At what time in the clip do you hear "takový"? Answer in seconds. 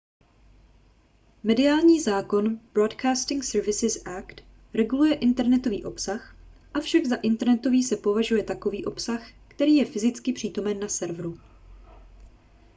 8.43-8.85